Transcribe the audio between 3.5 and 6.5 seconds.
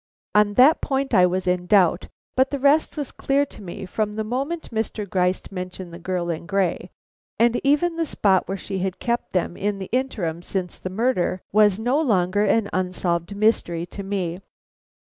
me from the moment Mr. Gryce mentioned the girl in